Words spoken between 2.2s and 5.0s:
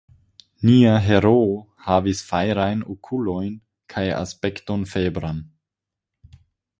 fajrajn okulojn kaj aspekton